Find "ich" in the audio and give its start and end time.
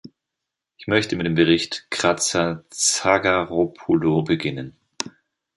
0.77-0.87